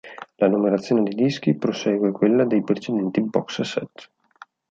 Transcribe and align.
La 0.39 0.47
numerazione 0.47 1.03
dei 1.03 1.13
dischi 1.13 1.53
prosegue 1.55 2.11
quella 2.11 2.43
dei 2.45 2.63
precedenti 2.63 3.21
box 3.21 3.61
set. 3.61 4.09